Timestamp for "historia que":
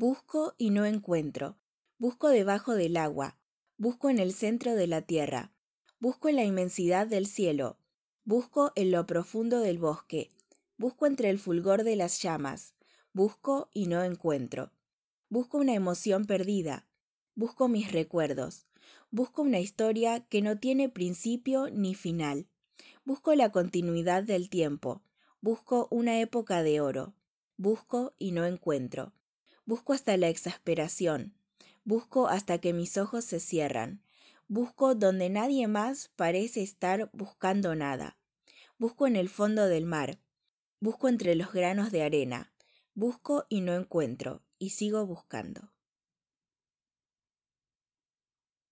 19.58-20.42